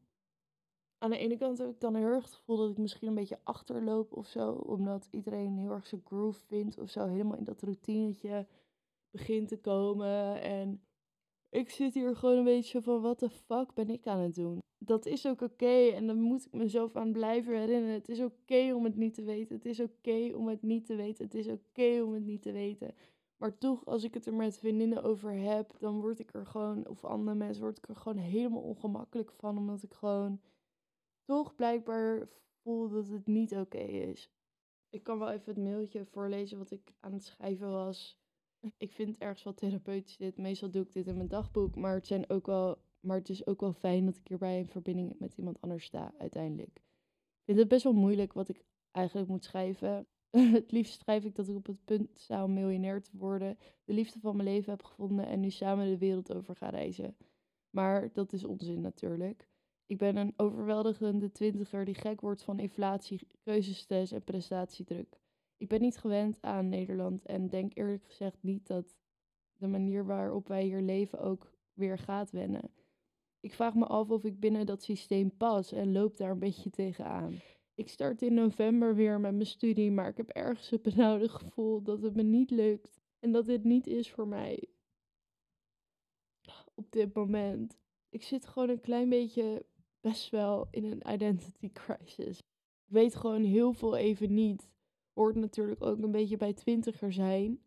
Aan 0.99 1.11
de 1.11 1.19
ene 1.19 1.37
kant 1.37 1.59
heb 1.59 1.69
ik 1.69 1.81
dan 1.81 1.95
heel 1.95 2.07
erg 2.07 2.25
het 2.25 2.35
gevoel 2.35 2.57
dat 2.57 2.71
ik 2.71 2.79
misschien 2.79 3.09
een 3.09 3.15
beetje 3.15 3.41
achterloop 3.43 4.13
of 4.13 4.27
zo. 4.27 4.51
Omdat 4.51 5.09
iedereen 5.11 5.59
heel 5.59 5.71
erg 5.71 5.87
zijn 5.87 6.03
groove 6.05 6.41
vindt 6.47 6.79
of 6.79 6.91
zo. 6.91 7.07
Helemaal 7.07 7.39
in 7.39 7.45
dat 7.45 7.63
routinetje 7.63 8.47
begint 9.11 9.49
te 9.49 9.59
komen. 9.59 10.43
En 10.43 10.83
ik 11.55 11.71
zit 11.71 11.95
hier 11.95 12.17
gewoon 12.17 12.37
een 12.37 12.45
beetje 12.45 12.83
van, 12.83 13.01
wat 13.01 13.19
de 13.19 13.31
fuck 13.31 13.75
ben 13.75 13.91
ik 13.91 14.07
aan 14.07 14.21
het 14.21 14.35
doen? 14.35 14.59
Dat 14.79 15.07
is 15.07 15.27
ook 15.27 15.41
oké 15.41 15.89
en 15.89 16.07
dan 16.07 16.21
moet 16.21 16.45
ik 16.45 16.53
mezelf 16.53 16.97
aan 16.97 17.13
blijven 17.13 17.59
herinneren. 17.59 17.95
Het 17.95 18.09
is 18.09 18.21
oké 18.21 18.73
om 18.75 18.85
het 18.85 18.97
niet 18.97 19.15
te 19.15 19.23
weten. 19.23 19.57
Het 19.57 19.65
is 19.65 19.81
oké 19.81 20.33
om 20.37 20.49
het 20.49 20.63
niet 20.63 20.87
te 20.87 20.95
weten. 20.95 21.25
Het 21.25 21.35
is 21.35 21.49
oké 21.49 22.03
om 22.03 22.13
het 22.13 22.25
niet 22.25 22.43
te 22.43 22.53
weten. 22.53 22.95
Maar 23.37 23.59
toch, 23.59 23.87
als 23.87 24.05
ik 24.05 24.15
het 24.15 24.27
er 24.27 24.35
met 24.35 24.59
vriendinnen 24.59 25.03
over 25.03 25.33
heb, 25.33 25.77
dan 25.79 26.01
word 26.01 26.19
ik 26.19 26.35
er 26.35 26.47
gewoon, 26.47 26.89
of 26.89 27.05
andere 27.05 27.37
mensen, 27.37 27.63
word 27.63 27.79
ik 27.79 27.89
er 27.89 27.97
gewoon 27.97 28.19
helemaal 28.19 28.63
ongemakkelijk 28.63 29.33
van. 29.33 29.59
Omdat 29.59 29.83
ik 29.83 29.93
gewoon 29.93 30.41
toch 31.25 31.55
blijkbaar 31.55 32.29
voel 32.63 32.89
dat 32.89 33.09
het 33.09 33.27
niet 33.27 33.55
oké 33.55 33.79
is. 33.79 34.31
Ik 34.91 35.03
kan 35.03 35.19
wel 35.19 35.31
even 35.31 35.55
het 35.55 35.65
mailtje 35.65 36.05
voorlezen 36.05 36.59
wat 36.59 36.71
ik 36.71 36.93
aan 37.01 37.13
het 37.13 37.25
schrijven 37.25 37.71
was 37.71 38.24
ik 38.77 38.93
vind 38.93 39.19
ergens 39.19 39.43
wel 39.43 39.55
therapeutisch 39.55 40.17
dit. 40.17 40.37
Meestal 40.37 40.71
doe 40.71 40.83
ik 40.83 40.93
dit 40.93 41.07
in 41.07 41.17
mijn 41.17 41.29
dagboek, 41.29 41.77
maar 41.77 41.95
het, 41.95 42.07
zijn 42.07 42.31
ook 42.31 42.47
wel, 42.47 42.79
maar 43.01 43.17
het 43.17 43.29
is 43.29 43.47
ook 43.47 43.61
wel 43.61 43.73
fijn 43.73 44.05
dat 44.05 44.17
ik 44.17 44.29
hierbij 44.29 44.59
in 44.59 44.67
verbinding 44.67 45.15
met 45.19 45.35
iemand 45.37 45.61
anders 45.61 45.85
sta 45.85 46.15
uiteindelijk. 46.19 46.77
Ik 46.77 47.45
vind 47.45 47.59
het 47.59 47.69
best 47.69 47.85
wel 47.85 47.93
moeilijk 47.93 48.33
wat 48.33 48.49
ik 48.49 48.65
eigenlijk 48.91 49.29
moet 49.29 49.45
schrijven. 49.45 50.07
het 50.31 50.73
liefst 50.73 51.01
schrijf 51.01 51.25
ik 51.25 51.35
dat 51.35 51.49
ik 51.49 51.57
op 51.57 51.67
het 51.67 51.85
punt 51.85 52.19
sta 52.19 52.45
om 52.45 52.53
miljonair 52.53 53.03
te 53.03 53.17
worden, 53.17 53.59
de 53.85 53.93
liefde 53.93 54.21
van 54.21 54.37
mijn 54.37 54.49
leven 54.49 54.71
heb 54.71 54.83
gevonden 54.83 55.27
en 55.27 55.41
nu 55.41 55.51
samen 55.51 55.87
de 55.87 55.99
wereld 55.99 56.35
over 56.35 56.57
ga 56.57 56.69
reizen. 56.69 57.17
Maar 57.71 58.13
dat 58.13 58.33
is 58.33 58.45
onzin 58.45 58.81
natuurlijk. 58.81 59.49
Ik 59.87 59.99
ben 59.99 60.17
een 60.17 60.33
overweldigende 60.37 61.31
twintiger 61.31 61.85
die 61.85 61.95
gek 61.95 62.21
wordt 62.21 62.43
van 62.43 62.59
inflatie, 62.59 63.27
keuzestress 63.43 64.13
en 64.13 64.25
prestatiedruk 64.25 65.23
ik 65.65 65.71
ben 65.71 65.81
niet 65.81 65.97
gewend 65.97 66.39
aan 66.41 66.69
Nederland 66.69 67.27
en 67.27 67.49
denk 67.49 67.75
eerlijk 67.75 68.05
gezegd 68.05 68.43
niet 68.43 68.67
dat 68.67 68.97
de 69.57 69.67
manier 69.67 70.07
waarop 70.07 70.49
wij 70.49 70.63
hier 70.63 70.81
leven 70.81 71.21
ook 71.21 71.53
weer 71.73 71.99
gaat 71.99 72.31
wennen. 72.31 72.71
Ik 73.41 73.53
vraag 73.53 73.75
me 73.75 73.87
af 73.87 74.11
of 74.11 74.25
ik 74.25 74.41
binnen 74.41 74.67
dat 74.67 74.83
systeem 74.83 75.37
pas 75.37 75.73
en 75.73 75.93
loop 75.93 76.17
daar 76.17 76.31
een 76.31 76.39
beetje 76.39 76.71
tegenaan. 76.71 77.41
Ik 77.75 77.89
start 77.89 78.23
in 78.23 78.35
november 78.35 78.95
weer 78.95 79.21
met 79.21 79.35
mijn 79.35 79.47
studie, 79.47 79.91
maar 79.91 80.09
ik 80.09 80.17
heb 80.17 80.29
ergens 80.29 80.71
het 80.71 80.83
benauwde 80.83 81.29
gevoel 81.29 81.83
dat 81.83 82.03
het 82.03 82.15
me 82.15 82.23
niet 82.23 82.51
lukt 82.51 83.01
en 83.21 83.33
dat 83.33 83.47
dit 83.47 83.65
niet 83.65 83.87
is 83.87 84.11
voor 84.11 84.29
mij. 84.29 84.69
Op 86.75 86.93
dit 86.93 87.15
moment. 87.15 87.79
Ik 88.09 88.23
zit 88.23 88.47
gewoon 88.47 88.69
een 88.69 88.81
klein 88.81 89.09
beetje 89.09 89.67
best 90.01 90.31
wel 90.31 90.69
in 90.71 90.85
een 90.85 91.13
identity 91.13 91.73
crisis. 91.73 92.39
Ik 92.39 92.93
weet 92.93 93.15
gewoon 93.15 93.45
heel 93.45 93.73
veel 93.73 93.97
even 93.97 94.35
niet 94.35 94.73
hoort 95.15 95.35
natuurlijk 95.35 95.83
ook 95.83 96.03
een 96.03 96.11
beetje 96.11 96.37
bij 96.37 96.53
twintiger 96.53 97.13
zijn. 97.13 97.63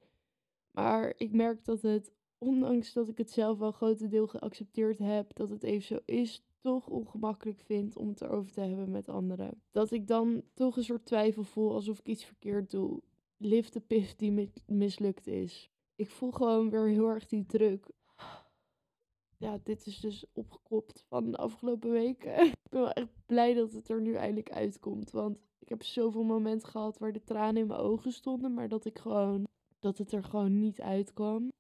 Maar 0.71 1.13
ik 1.17 1.31
merk 1.31 1.65
dat 1.65 1.81
het, 1.81 2.11
ondanks 2.37 2.93
dat 2.93 3.09
ik 3.09 3.17
het 3.17 3.31
zelf 3.31 3.57
wel 3.57 3.71
grotendeel 3.71 4.27
geaccepteerd 4.27 4.97
heb, 4.97 5.35
dat 5.35 5.49
het 5.49 5.63
even 5.63 5.85
zo 5.87 5.99
is, 6.05 6.45
toch 6.59 6.87
ongemakkelijk 6.87 7.59
vind 7.59 7.97
om 7.97 8.07
het 8.07 8.21
erover 8.21 8.51
te 8.51 8.61
hebben 8.61 8.91
met 8.91 9.09
anderen. 9.09 9.61
Dat 9.71 9.91
ik 9.91 10.07
dan 10.07 10.43
toch 10.53 10.77
een 10.77 10.83
soort 10.83 11.05
twijfel 11.05 11.43
voel 11.43 11.73
alsof 11.73 11.99
ik 11.99 12.07
iets 12.07 12.25
verkeerd 12.25 12.71
doe. 12.71 13.01
Lift 13.37 13.73
de 13.73 13.79
pif 13.79 14.15
die 14.15 14.51
mislukt 14.65 15.27
is. 15.27 15.71
Ik 15.95 16.09
voel 16.09 16.31
gewoon 16.31 16.69
weer 16.69 16.87
heel 16.87 17.07
erg 17.07 17.25
die 17.25 17.45
druk. 17.45 17.89
Ja, 19.37 19.59
dit 19.63 19.85
is 19.85 19.99
dus 19.99 20.25
opgekopt 20.33 21.05
van 21.07 21.31
de 21.31 21.37
afgelopen 21.37 21.91
weken. 21.91 22.51
ik 22.67 22.73
ben 22.73 22.81
wel 22.81 22.91
echt 22.91 23.25
blij 23.25 23.53
dat 23.53 23.71
het 23.71 23.89
er 23.89 24.01
nu 24.01 24.13
eindelijk 24.13 24.51
uitkomt. 24.51 25.11
Want 25.11 25.37
ik 25.59 25.69
heb 25.69 25.83
zoveel 25.83 26.23
momenten 26.23 26.67
gehad 26.67 26.97
waar 26.97 27.11
de 27.11 27.23
tranen 27.23 27.61
in 27.61 27.67
mijn 27.67 27.79
ogen 27.79 28.11
stonden, 28.11 28.53
maar 28.53 28.67
dat 28.67 28.85
ik 28.85 28.99
gewoon, 28.99 29.47
dat 29.79 29.97
het 29.97 30.11
er 30.11 30.23
gewoon 30.23 30.59
niet 30.59 30.81
uitkwam. 30.81 31.51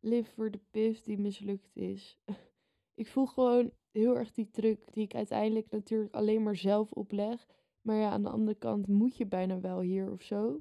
Live 0.00 0.30
voor 0.30 0.50
de 0.50 0.60
pif 0.70 1.00
die 1.00 1.18
mislukt 1.18 1.76
is. 1.76 2.18
ik 2.94 3.06
voel 3.06 3.26
gewoon 3.26 3.70
heel 3.90 4.16
erg 4.16 4.32
die 4.32 4.50
druk 4.50 4.92
die 4.92 5.04
ik 5.04 5.14
uiteindelijk 5.14 5.70
natuurlijk 5.70 6.14
alleen 6.14 6.42
maar 6.42 6.56
zelf 6.56 6.92
opleg. 6.92 7.46
Maar 7.80 7.96
ja, 7.96 8.10
aan 8.10 8.22
de 8.22 8.30
andere 8.30 8.58
kant 8.58 8.86
moet 8.86 9.16
je 9.16 9.26
bijna 9.26 9.60
wel 9.60 9.80
hier 9.80 10.10
of 10.10 10.22
zo. 10.22 10.60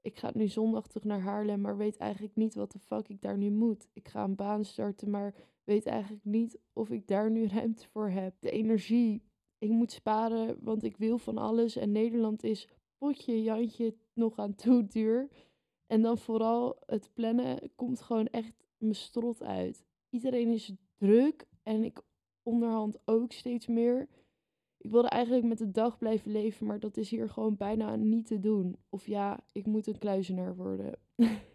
Ik 0.00 0.18
ga 0.18 0.30
nu 0.34 0.48
zondag 0.48 0.88
terug 0.88 1.04
naar 1.04 1.20
Haarlem, 1.20 1.60
maar 1.60 1.76
weet 1.76 1.96
eigenlijk 1.96 2.36
niet 2.36 2.54
wat 2.54 2.72
de 2.72 2.78
fuck 2.78 3.08
ik 3.08 3.20
daar 3.20 3.38
nu 3.38 3.50
moet. 3.50 3.88
Ik 3.92 4.08
ga 4.08 4.24
een 4.24 4.34
baan 4.34 4.64
starten, 4.64 5.10
maar 5.10 5.34
weet 5.64 5.86
eigenlijk 5.86 6.24
niet 6.24 6.58
of 6.72 6.90
ik 6.90 7.06
daar 7.06 7.30
nu 7.30 7.46
ruimte 7.56 7.88
voor 7.88 8.10
heb. 8.10 8.34
De 8.40 8.50
energie 8.50 9.28
ik 9.60 9.70
moet 9.70 9.92
sparen, 9.92 10.56
want 10.60 10.82
ik 10.82 10.96
wil 10.96 11.18
van 11.18 11.38
alles. 11.38 11.76
En 11.76 11.92
Nederland 11.92 12.42
is 12.42 12.68
potje 12.98 13.42
Jantje 13.42 13.94
nog 14.14 14.38
aan 14.38 14.54
toe 14.54 14.86
duur. 14.94 15.28
En 15.86 16.02
dan 16.02 16.18
vooral 16.18 16.82
het 16.86 17.10
plannen 17.14 17.72
komt 17.76 18.00
gewoon 18.00 18.26
echt 18.26 18.52
mijn 18.78 18.94
strot 18.94 19.42
uit. 19.42 19.84
Iedereen 20.10 20.48
is 20.48 20.72
druk 20.96 21.46
en 21.62 21.84
ik 21.84 22.02
onderhand 22.42 22.98
ook 23.04 23.32
steeds 23.32 23.66
meer. 23.66 24.08
Ik 24.76 24.90
wilde 24.90 25.08
eigenlijk 25.08 25.44
met 25.44 25.58
de 25.58 25.70
dag 25.70 25.98
blijven 25.98 26.32
leven, 26.32 26.66
maar 26.66 26.80
dat 26.80 26.96
is 26.96 27.10
hier 27.10 27.28
gewoon 27.28 27.56
bijna 27.56 27.96
niet 27.96 28.26
te 28.26 28.40
doen. 28.40 28.76
Of 28.88 29.06
ja, 29.06 29.44
ik 29.52 29.66
moet 29.66 29.86
een 29.86 29.98
kluizenaar 29.98 30.56
worden. 30.56 30.98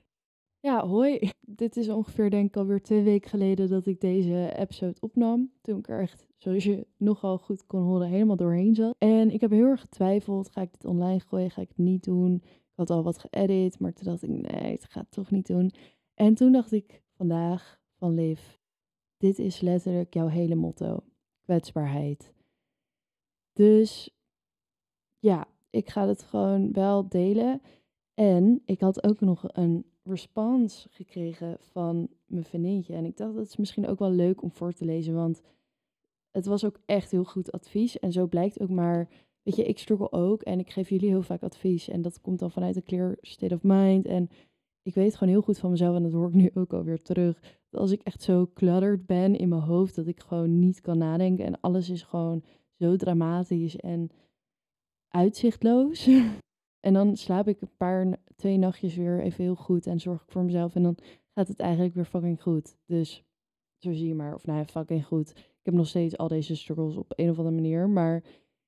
Ja, 0.66 0.88
hoi. 0.88 1.20
Dit 1.62 1.78
is 1.78 1.90
ongeveer 1.90 2.30
denk 2.30 2.48
ik 2.48 2.58
alweer 2.58 2.82
twee 2.82 3.04
weken 3.04 3.30
geleden 3.30 3.70
dat 3.70 3.86
ik 3.86 4.02
deze 4.02 4.54
episode 4.58 5.00
opnam. 5.00 5.52
Toen 5.62 5.78
ik 5.78 5.90
er 5.90 6.02
echt, 6.02 6.26
zoals 6.38 6.64
je 6.64 6.88
nogal 6.98 7.38
goed 7.38 7.66
kon 7.66 7.82
horen, 7.82 8.08
helemaal 8.08 8.36
doorheen 8.36 8.76
zat. 8.76 8.96
En 8.98 9.32
ik 9.32 9.42
heb 9.42 9.52
heel 9.52 9.66
erg 9.66 9.82
getwijfeld, 9.82 10.50
ga 10.50 10.62
ik 10.62 10.72
dit 10.72 10.86
online 10.86 11.20
gooien, 11.20 11.52
ga 11.52 11.62
ik 11.62 11.68
het 11.68 11.78
niet 11.78 12.04
doen? 12.04 12.34
Ik 12.44 12.74
had 12.76 12.90
al 12.90 13.04
wat 13.04 13.18
geëdit, 13.18 13.80
maar 13.80 13.94
toen 13.94 14.06
dacht 14.06 14.24
ik, 14.24 14.30
nee, 14.30 14.72
het 14.72 14.86
gaat 14.86 15.12
toch 15.12 15.32
niet 15.32 15.48
doen. 15.48 15.72
En 16.14 16.36
toen 16.36 16.52
dacht 16.52 16.72
ik 16.72 17.04
vandaag 17.16 17.80
van 17.98 18.14
Liv, 18.14 18.42
dit 19.18 19.40
is 19.40 19.62
letterlijk 19.62 20.14
jouw 20.14 20.28
hele 20.28 20.56
motto. 20.56 21.04
Kwetsbaarheid. 21.44 22.34
Dus 23.54 24.18
ja, 25.20 25.48
ik 25.70 25.90
ga 25.90 26.08
het 26.08 26.24
gewoon 26.24 26.72
wel 26.72 27.10
delen. 27.10 27.62
En 28.14 28.62
ik 28.66 28.80
had 28.80 29.04
ook 29.04 29.20
nog 29.20 29.44
een 29.48 29.86
respons 30.06 30.88
gekregen 30.90 31.58
van 31.60 32.10
mijn 32.26 32.44
vriendinnetje. 32.44 32.94
En 32.94 33.06
ik 33.06 33.18
dacht, 33.18 33.36
dat 33.36 33.46
is 33.46 33.58
misschien 33.58 33.88
ook 33.88 34.00
wel 34.00 34.12
leuk 34.12 34.42
om 34.42 34.52
voor 34.52 34.74
te 34.74 34.86
lezen, 34.86 35.14
want 35.14 35.42
het 36.32 36.46
was 36.46 36.66
ook 36.66 36.80
echt 36.86 37.12
heel 37.12 37.24
goed 37.24 37.52
advies. 37.52 38.00
En 38.00 38.12
zo 38.12 38.28
blijkt 38.28 38.60
ook 38.60 38.70
maar, 38.70 39.10
weet 39.44 39.56
je, 39.56 39.66
ik 39.66 39.80
struggle 39.80 40.12
ook 40.12 40.42
en 40.42 40.60
ik 40.60 40.70
geef 40.70 40.90
jullie 40.90 41.10
heel 41.10 41.22
vaak 41.22 41.44
advies. 41.44 41.88
En 41.88 42.02
dat 42.02 42.22
komt 42.22 42.40
dan 42.40 42.52
vanuit 42.52 42.76
een 42.76 42.84
clear 42.84 43.18
state 43.22 43.56
of 43.56 43.64
mind. 43.64 44.06
En 44.06 44.30
ik 44.82 44.94
weet 44.94 45.16
gewoon 45.16 45.34
heel 45.34 45.42
goed 45.42 45.60
van 45.60 45.70
mezelf, 45.70 45.96
en 45.96 46.04
dat 46.04 46.12
hoor 46.12 46.28
ik 46.28 46.34
nu 46.34 46.52
ook 46.54 46.74
alweer 46.74 47.02
terug, 47.02 47.40
dat 47.70 47.82
als 47.82 47.92
ik 47.92 48.02
echt 48.02 48.22
zo 48.22 48.50
cluttered 48.54 49.06
ben 49.06 49.36
in 49.36 49.50
mijn 49.50 49.62
hoofd, 49.62 49.96
dat 49.96 50.08
ik 50.08 50.20
gewoon 50.20 50.60
niet 50.60 50.82
kan 50.82 50.98
nadenken. 50.98 51.46
En 51.46 51.60
alles 51.62 51.90
is 51.90 52.04
gewoon 52.04 52.44
zo 52.80 52.96
dramatisch 52.96 53.76
en 53.76 54.10
uitzichtloos. 55.08 56.08
En 56.86 56.94
dan 56.94 57.18
slaap 57.18 57.48
ik 57.48 57.62
een 57.62 57.76
paar, 57.78 58.20
twee 58.36 58.58
nachtjes 58.58 58.96
weer 58.96 59.22
even 59.22 59.44
heel 59.44 59.56
goed 59.56 59.88
en 59.88 60.00
zorg 60.00 60.22
ik 60.22 60.32
voor 60.32 60.44
mezelf. 60.44 60.76
En 60.76 60.84
dan 60.84 60.98
gaat 61.34 61.48
het 61.48 61.60
eigenlijk 61.60 61.96
weer 61.96 62.06
fucking 62.06 62.42
goed. 62.42 62.78
Dus 62.86 63.24
zo 63.78 63.94
zie 63.94 64.08
je 64.08 64.16
maar. 64.16 64.34
Of 64.34 64.46
nou 64.46 64.60
ja, 64.60 64.66
fucking 64.66 65.06
goed. 65.06 65.30
Ik 65.30 65.62
heb 65.62 65.74
nog 65.74 65.88
steeds 65.88 66.18
al 66.18 66.28
deze 66.28 66.56
struggles 66.56 66.96
op 66.96 67.14
een 67.16 67.30
of 67.30 67.38
andere 67.38 67.56
manier. 67.56 67.90
Maar 67.90 68.24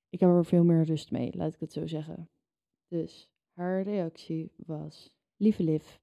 ik 0.10 0.20
heb 0.20 0.30
er 0.30 0.46
veel 0.46 0.64
meer 0.64 0.84
rust 0.84 1.12
mee, 1.12 1.36
laat 1.36 1.54
ik 1.54 1.60
het 1.60 1.74
zo 1.74 1.88
zeggen. 1.88 2.30
Dus 2.88 3.30
haar 3.54 3.82
reactie 3.82 4.52
was: 4.56 5.14
Lieve 5.36 5.64
Liv, 5.64 5.98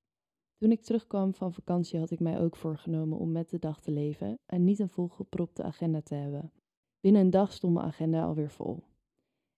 toen 0.56 0.70
ik 0.70 0.82
terugkwam 0.82 1.34
van 1.34 1.52
vakantie 1.52 1.98
had 1.98 2.10
ik 2.10 2.20
mij 2.20 2.40
ook 2.40 2.56
voorgenomen 2.56 3.18
om 3.18 3.32
met 3.32 3.50
de 3.50 3.58
dag 3.58 3.80
te 3.80 3.90
leven 3.90 4.38
en 4.46 4.64
niet 4.64 4.78
een 4.78 4.88
volgepropte 4.88 5.62
agenda 5.62 6.00
te 6.00 6.14
hebben. 6.14 6.52
Binnen 7.00 7.22
een 7.22 7.30
dag 7.30 7.52
stond 7.52 7.74
mijn 7.74 7.86
agenda 7.86 8.24
alweer 8.24 8.50
vol. 8.50 8.82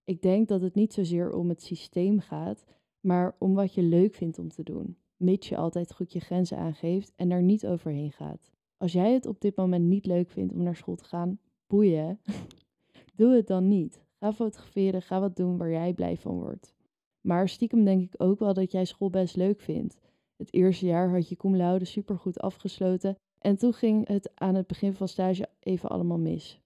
Ik 0.06 0.22
denk 0.22 0.48
dat 0.48 0.60
het 0.60 0.74
niet 0.74 0.92
zozeer 0.92 1.32
om 1.32 1.48
het 1.48 1.62
systeem 1.62 2.20
gaat, 2.20 2.64
maar 3.00 3.36
om 3.38 3.54
wat 3.54 3.74
je 3.74 3.82
leuk 3.82 4.14
vindt 4.14 4.38
om 4.38 4.48
te 4.48 4.62
doen, 4.62 4.96
mits 5.16 5.48
je 5.48 5.56
altijd 5.56 5.92
goed 5.92 6.12
je 6.12 6.20
grenzen 6.20 6.58
aangeeft 6.58 7.12
en 7.16 7.28
daar 7.28 7.42
niet 7.42 7.66
overheen 7.66 8.12
gaat. 8.12 8.50
Als 8.76 8.92
jij 8.92 9.12
het 9.12 9.26
op 9.26 9.40
dit 9.40 9.56
moment 9.56 9.84
niet 9.84 10.06
leuk 10.06 10.30
vindt 10.30 10.52
om 10.52 10.62
naar 10.62 10.76
school 10.76 10.94
te 10.94 11.04
gaan, 11.04 11.38
boeien. 11.66 12.20
Doe 13.16 13.34
het 13.34 13.46
dan 13.46 13.68
niet. 13.68 14.00
Ga 14.18 14.32
fotograferen, 14.32 15.02
ga 15.02 15.20
wat 15.20 15.36
doen 15.36 15.56
waar 15.56 15.70
jij 15.70 15.94
blij 15.94 16.16
van 16.16 16.34
wordt. 16.34 16.74
Maar 17.20 17.48
stiekem 17.48 17.84
denk 17.84 18.02
ik 18.02 18.22
ook 18.22 18.38
wel 18.38 18.54
dat 18.54 18.72
jij 18.72 18.84
school 18.84 19.10
best 19.10 19.36
leuk 19.36 19.60
vindt. 19.60 19.96
Het 20.36 20.52
eerste 20.52 20.86
jaar 20.86 21.10
had 21.10 21.28
je 21.28 21.36
cum 21.36 21.56
laude 21.56 21.84
supergoed 21.84 22.40
afgesloten 22.40 23.16
en 23.38 23.56
toen 23.56 23.72
ging 23.72 24.08
het 24.08 24.30
aan 24.34 24.54
het 24.54 24.66
begin 24.66 24.94
van 24.94 25.08
stage 25.08 25.48
even 25.60 25.88
allemaal 25.88 26.18
mis. 26.18 26.60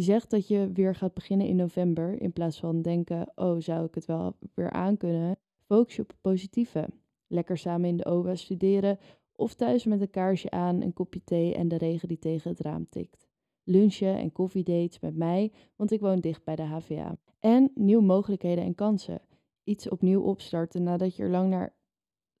Je 0.00 0.06
zegt 0.06 0.30
dat 0.30 0.48
je 0.48 0.70
weer 0.72 0.94
gaat 0.94 1.14
beginnen 1.14 1.46
in 1.46 1.56
november 1.56 2.20
in 2.20 2.32
plaats 2.32 2.60
van 2.60 2.82
denken, 2.82 3.32
oh 3.34 3.60
zou 3.60 3.84
ik 3.84 3.94
het 3.94 4.04
wel 4.04 4.36
weer 4.54 4.70
aankunnen. 4.70 5.38
Focus 5.66 5.96
je 5.96 6.02
op 6.02 6.08
het 6.08 6.20
positieve. 6.20 6.88
Lekker 7.26 7.58
samen 7.58 7.88
in 7.88 7.96
de 7.96 8.04
OWA 8.04 8.34
studeren 8.34 8.98
of 9.32 9.54
thuis 9.54 9.84
met 9.84 10.00
een 10.00 10.10
kaarsje 10.10 10.50
aan, 10.50 10.82
een 10.82 10.92
kopje 10.92 11.24
thee 11.24 11.54
en 11.54 11.68
de 11.68 11.76
regen 11.76 12.08
die 12.08 12.18
tegen 12.18 12.50
het 12.50 12.60
raam 12.60 12.86
tikt. 12.88 13.28
Lunchen 13.64 14.18
en 14.18 14.32
koffiedates 14.32 15.00
met 15.00 15.16
mij, 15.16 15.52
want 15.76 15.90
ik 15.90 16.00
woon 16.00 16.20
dicht 16.20 16.44
bij 16.44 16.56
de 16.56 16.62
HVA. 16.62 17.16
En 17.38 17.70
nieuwe 17.74 18.02
mogelijkheden 18.02 18.64
en 18.64 18.74
kansen. 18.74 19.22
Iets 19.64 19.88
opnieuw 19.88 20.22
opstarten 20.22 20.82
nadat 20.82 21.16
je 21.16 21.22
er 21.22 21.30
lang 21.30 21.50
naar 21.50 21.74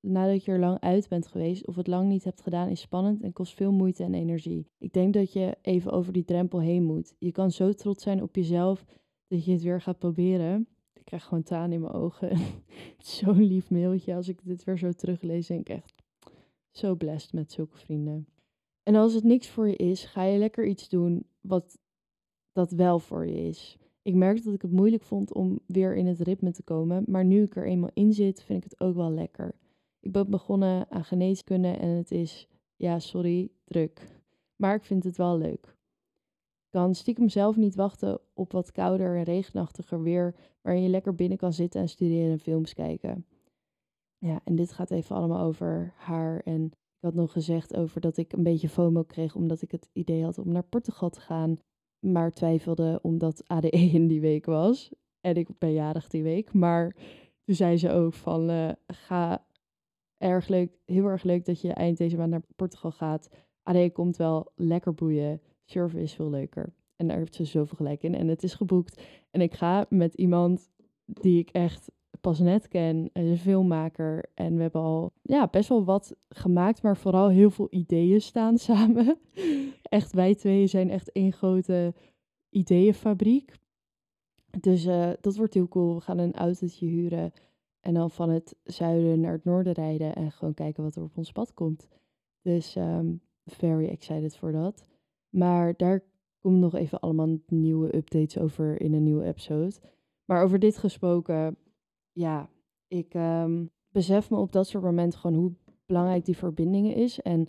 nadat 0.00 0.44
je 0.44 0.52
er 0.52 0.58
lang 0.58 0.80
uit 0.80 1.08
bent 1.08 1.26
geweest 1.26 1.66
of 1.66 1.76
het 1.76 1.86
lang 1.86 2.08
niet 2.08 2.24
hebt 2.24 2.40
gedaan, 2.40 2.68
is 2.68 2.80
spannend 2.80 3.22
en 3.22 3.32
kost 3.32 3.54
veel 3.54 3.72
moeite 3.72 4.04
en 4.04 4.14
energie. 4.14 4.66
Ik 4.78 4.92
denk 4.92 5.14
dat 5.14 5.32
je 5.32 5.56
even 5.62 5.92
over 5.92 6.12
die 6.12 6.24
drempel 6.24 6.60
heen 6.60 6.84
moet. 6.84 7.14
Je 7.18 7.32
kan 7.32 7.50
zo 7.50 7.72
trots 7.72 8.02
zijn 8.02 8.22
op 8.22 8.34
jezelf 8.36 8.84
dat 9.26 9.44
je 9.44 9.52
het 9.52 9.62
weer 9.62 9.80
gaat 9.80 9.98
proberen. 9.98 10.66
Ik 10.92 11.04
krijg 11.04 11.24
gewoon 11.24 11.42
tranen 11.42 11.72
in 11.72 11.80
mijn 11.80 11.92
ogen. 11.92 12.38
Zo'n 12.98 13.42
lief 13.42 13.70
mailtje. 13.70 14.14
Als 14.14 14.28
ik 14.28 14.44
dit 14.44 14.64
weer 14.64 14.78
zo 14.78 14.92
teruglees, 14.92 15.46
denk 15.46 15.68
ik 15.68 15.76
echt 15.76 15.94
zo 16.70 16.94
blessed 16.94 17.32
met 17.32 17.52
zulke 17.52 17.78
vrienden. 17.78 18.26
En 18.82 18.94
als 18.94 19.14
het 19.14 19.24
niks 19.24 19.48
voor 19.48 19.68
je 19.68 19.76
is, 19.76 20.04
ga 20.04 20.22
je 20.22 20.38
lekker 20.38 20.66
iets 20.66 20.88
doen 20.88 21.26
wat 21.40 21.78
dat 22.52 22.70
wel 22.70 22.98
voor 22.98 23.26
je 23.26 23.46
is. 23.48 23.78
Ik 24.02 24.14
merkte 24.14 24.44
dat 24.44 24.54
ik 24.54 24.62
het 24.62 24.72
moeilijk 24.72 25.02
vond 25.02 25.34
om 25.34 25.60
weer 25.66 25.96
in 25.96 26.06
het 26.06 26.20
ritme 26.20 26.50
te 26.50 26.62
komen, 26.62 27.04
maar 27.06 27.24
nu 27.24 27.42
ik 27.42 27.56
er 27.56 27.66
eenmaal 27.66 27.90
in 27.94 28.12
zit, 28.12 28.42
vind 28.42 28.64
ik 28.64 28.70
het 28.70 28.80
ook 28.80 28.94
wel 28.94 29.10
lekker. 29.10 29.54
Ik 30.00 30.12
ben 30.12 30.30
begonnen 30.30 30.90
aan 30.90 31.04
geneeskunde 31.04 31.68
en 31.68 31.88
het 31.88 32.10
is, 32.10 32.48
ja, 32.76 32.98
sorry, 32.98 33.50
druk. 33.64 34.22
Maar 34.56 34.74
ik 34.74 34.84
vind 34.84 35.04
het 35.04 35.16
wel 35.16 35.38
leuk. 35.38 35.66
Ik 36.64 36.78
kan 36.78 36.94
stiekem 36.94 37.28
zelf 37.28 37.56
niet 37.56 37.74
wachten 37.74 38.20
op 38.34 38.52
wat 38.52 38.72
kouder 38.72 39.16
en 39.16 39.22
regenachtiger 39.22 40.02
weer, 40.02 40.34
waarin 40.62 40.82
je 40.82 40.88
lekker 40.88 41.14
binnen 41.14 41.38
kan 41.38 41.52
zitten 41.52 41.80
en 41.80 41.88
studeren 41.88 42.30
en 42.30 42.38
films 42.38 42.74
kijken. 42.74 43.26
Ja, 44.18 44.40
en 44.44 44.56
dit 44.56 44.72
gaat 44.72 44.90
even 44.90 45.16
allemaal 45.16 45.44
over 45.46 45.92
haar. 45.96 46.40
En 46.40 46.64
ik 46.64 47.00
had 47.00 47.14
nog 47.14 47.32
gezegd 47.32 47.76
over 47.76 48.00
dat 48.00 48.16
ik 48.16 48.32
een 48.32 48.42
beetje 48.42 48.68
FOMO 48.68 49.02
kreeg 49.02 49.34
omdat 49.34 49.62
ik 49.62 49.70
het 49.70 49.88
idee 49.92 50.24
had 50.24 50.38
om 50.38 50.52
naar 50.52 50.62
Portugal 50.62 51.10
te 51.10 51.20
gaan. 51.20 51.58
Maar 52.06 52.32
twijfelde 52.32 52.98
omdat 53.02 53.48
ADE 53.48 53.70
in 53.98 54.06
die 54.06 54.20
week 54.20 54.46
was. 54.46 54.92
En 55.20 55.36
ik 55.36 55.48
ben 55.58 55.72
jarig 55.72 56.08
die 56.08 56.22
week. 56.22 56.52
Maar 56.52 56.96
toen 57.44 57.54
zei 57.54 57.76
ze 57.76 57.90
ook 57.90 58.12
van 58.12 58.50
uh, 58.50 58.70
ga 58.86 59.44
erg 60.20 60.48
leuk, 60.48 60.78
heel 60.84 61.04
erg 61.04 61.22
leuk 61.22 61.44
dat 61.44 61.60
je 61.60 61.72
eind 61.72 61.98
deze 61.98 62.16
maand 62.16 62.30
naar 62.30 62.42
Portugal 62.56 62.90
gaat. 62.90 63.28
AD 63.62 63.92
komt 63.92 64.16
wel 64.16 64.52
lekker 64.54 64.94
boeien. 64.94 65.40
Surfen 65.64 66.00
is 66.00 66.14
veel 66.14 66.30
leuker. 66.30 66.72
En 66.96 67.08
daar 67.08 67.16
heeft 67.16 67.34
ze 67.34 67.44
zoveel 67.44 67.76
gelijk 67.76 68.02
in. 68.02 68.14
En 68.14 68.28
het 68.28 68.42
is 68.42 68.54
geboekt. 68.54 69.02
En 69.30 69.40
ik 69.40 69.54
ga 69.54 69.86
met 69.88 70.14
iemand 70.14 70.70
die 71.04 71.38
ik 71.38 71.50
echt 71.50 71.90
pas 72.20 72.38
net 72.38 72.68
ken, 72.68 73.10
een 73.12 73.38
filmmaker. 73.38 74.30
En 74.34 74.56
we 74.56 74.62
hebben 74.62 74.80
al 74.80 75.12
ja, 75.22 75.48
best 75.48 75.68
wel 75.68 75.84
wat 75.84 76.14
gemaakt, 76.28 76.82
maar 76.82 76.96
vooral 76.96 77.28
heel 77.28 77.50
veel 77.50 77.66
ideeën 77.70 78.20
staan 78.20 78.58
samen. 78.68 79.18
echt, 79.82 80.12
wij 80.12 80.34
twee 80.34 80.66
zijn 80.66 80.90
echt 80.90 81.12
één 81.12 81.32
grote 81.32 81.94
ideeënfabriek. 82.50 83.52
Dus 84.60 84.86
uh, 84.86 85.10
dat 85.20 85.36
wordt 85.36 85.54
heel 85.54 85.68
cool. 85.68 85.94
We 85.94 86.00
gaan 86.00 86.18
een 86.18 86.34
autootje 86.34 86.86
huren. 86.86 87.32
En 87.80 87.94
dan 87.94 88.10
van 88.10 88.30
het 88.30 88.56
zuiden 88.64 89.20
naar 89.20 89.32
het 89.32 89.44
noorden 89.44 89.72
rijden 89.72 90.14
en 90.14 90.32
gewoon 90.32 90.54
kijken 90.54 90.82
wat 90.82 90.96
er 90.96 91.02
op 91.02 91.16
ons 91.16 91.32
pad 91.32 91.54
komt. 91.54 91.88
Dus 92.42 92.76
um, 92.76 93.20
very 93.44 93.88
excited 93.88 94.36
voor 94.36 94.52
dat. 94.52 94.86
Maar 95.28 95.76
daar 95.76 96.04
komen 96.38 96.60
nog 96.60 96.74
even 96.74 97.00
allemaal 97.00 97.38
nieuwe 97.46 97.96
updates 97.96 98.38
over 98.38 98.80
in 98.80 98.92
een 98.94 99.02
nieuwe 99.02 99.24
episode. 99.24 99.72
Maar 100.24 100.42
over 100.42 100.58
dit 100.58 100.78
gesproken, 100.78 101.56
ja, 102.12 102.50
ik 102.88 103.14
um, 103.14 103.70
besef 103.92 104.30
me 104.30 104.36
op 104.36 104.52
dat 104.52 104.66
soort 104.66 104.84
momenten 104.84 105.18
gewoon 105.18 105.36
hoe 105.36 105.52
belangrijk 105.86 106.24
die 106.24 106.36
verbindingen 106.36 106.94
is. 106.94 107.20
En 107.20 107.48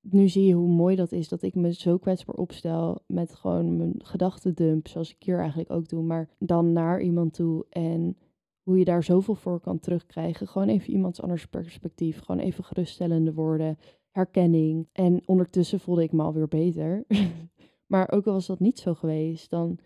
nu 0.00 0.28
zie 0.28 0.46
je 0.46 0.54
hoe 0.54 0.68
mooi 0.68 0.96
dat 0.96 1.12
is 1.12 1.28
dat 1.28 1.42
ik 1.42 1.54
me 1.54 1.72
zo 1.72 1.98
kwetsbaar 1.98 2.36
opstel 2.36 3.02
met 3.06 3.34
gewoon 3.34 3.76
mijn 3.76 3.94
gedachtendump, 3.98 4.88
zoals 4.88 5.10
ik 5.14 5.22
hier 5.22 5.38
eigenlijk 5.38 5.70
ook 5.70 5.88
doe, 5.88 6.02
maar 6.02 6.28
dan 6.38 6.72
naar 6.72 7.00
iemand 7.00 7.34
toe 7.34 7.66
en 7.70 8.16
hoe 8.62 8.78
je 8.78 8.84
daar 8.84 9.02
zoveel 9.02 9.34
voor 9.34 9.60
kan 9.60 9.78
terugkrijgen. 9.78 10.48
Gewoon 10.48 10.68
even 10.68 10.92
iemands 10.92 11.22
anders 11.22 11.46
perspectief. 11.46 12.20
Gewoon 12.20 12.40
even 12.40 12.64
geruststellende 12.64 13.34
woorden. 13.34 13.78
Herkenning. 14.10 14.88
En 14.92 15.22
ondertussen 15.26 15.80
voelde 15.80 16.02
ik 16.02 16.12
me 16.12 16.22
alweer 16.22 16.48
beter. 16.48 17.04
maar 17.92 18.10
ook 18.12 18.26
al 18.26 18.32
was 18.32 18.46
dat 18.46 18.60
niet 18.60 18.78
zo 18.78 18.94
geweest, 18.94 19.50
dan 19.50 19.78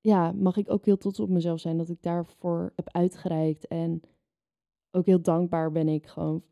ja, 0.00 0.32
mag 0.32 0.56
ik 0.56 0.70
ook 0.70 0.84
heel 0.84 0.96
trots 0.96 1.20
op 1.20 1.28
mezelf 1.28 1.60
zijn 1.60 1.76
dat 1.76 1.88
ik 1.88 2.02
daarvoor 2.02 2.72
heb 2.76 2.88
uitgereikt. 2.90 3.66
En 3.66 4.00
ook 4.90 5.06
heel 5.06 5.22
dankbaar 5.22 5.72
ben 5.72 5.88
ik 5.88 6.06
gewoon 6.06 6.42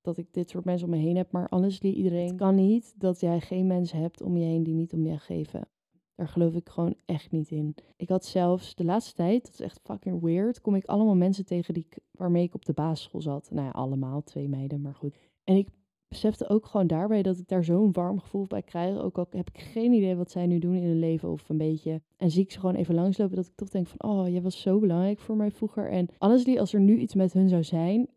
dat 0.00 0.16
ik 0.16 0.32
dit 0.32 0.50
soort 0.50 0.64
mensen 0.64 0.86
om 0.88 0.94
me 0.94 1.00
heen 1.00 1.16
heb. 1.16 1.32
Maar 1.32 1.46
honestly, 1.50 1.90
iedereen 1.90 2.36
kan 2.36 2.54
niet 2.54 2.94
dat 3.00 3.20
jij 3.20 3.40
geen 3.40 3.66
mensen 3.66 3.98
hebt 3.98 4.22
om 4.22 4.36
je 4.36 4.44
heen 4.44 4.62
die 4.62 4.74
niet 4.74 4.92
om 4.92 5.06
je 5.06 5.18
geven. 5.18 5.68
Daar 6.16 6.28
geloof 6.28 6.54
ik 6.54 6.68
gewoon 6.68 6.94
echt 7.04 7.30
niet 7.30 7.50
in. 7.50 7.74
Ik 7.96 8.08
had 8.08 8.24
zelfs 8.24 8.74
de 8.74 8.84
laatste 8.84 9.14
tijd, 9.14 9.44
dat 9.44 9.52
is 9.52 9.60
echt 9.60 9.80
fucking 9.82 10.22
weird, 10.22 10.60
kom 10.60 10.74
ik 10.74 10.84
allemaal 10.84 11.16
mensen 11.16 11.44
tegen 11.44 11.74
die, 11.74 11.88
waarmee 12.10 12.42
ik 12.42 12.54
op 12.54 12.64
de 12.64 12.72
basisschool 12.72 13.20
zat. 13.20 13.48
Nou 13.50 13.66
ja, 13.66 13.72
allemaal, 13.72 14.22
twee 14.22 14.48
meiden, 14.48 14.80
maar 14.80 14.94
goed. 14.94 15.16
En 15.44 15.56
ik 15.56 15.68
besefte 16.08 16.48
ook 16.48 16.66
gewoon 16.66 16.86
daarbij 16.86 17.22
dat 17.22 17.38
ik 17.38 17.48
daar 17.48 17.64
zo'n 17.64 17.92
warm 17.92 18.20
gevoel 18.20 18.46
bij 18.46 18.62
krijg. 18.62 18.98
Ook 18.98 19.18
al 19.18 19.26
heb 19.30 19.48
ik 19.48 19.60
geen 19.60 19.92
idee 19.92 20.16
wat 20.16 20.30
zij 20.30 20.46
nu 20.46 20.58
doen 20.58 20.74
in 20.74 20.82
hun 20.82 20.98
leven 20.98 21.30
of 21.30 21.48
een 21.48 21.58
beetje. 21.58 22.02
En 22.16 22.30
zie 22.30 22.42
ik 22.42 22.52
ze 22.52 22.60
gewoon 22.60 22.74
even 22.74 22.94
langslopen 22.94 23.36
dat 23.36 23.46
ik 23.46 23.54
toch 23.54 23.68
denk 23.68 23.86
van, 23.86 24.10
oh, 24.10 24.28
jij 24.28 24.42
was 24.42 24.60
zo 24.60 24.78
belangrijk 24.78 25.18
voor 25.18 25.36
mij 25.36 25.50
vroeger. 25.50 25.90
En 25.90 26.08
honestly, 26.18 26.58
als 26.58 26.72
er 26.72 26.80
nu 26.80 26.96
iets 26.98 27.14
met 27.14 27.32
hun 27.32 27.48
zou 27.48 27.64
zijn, 27.64 28.08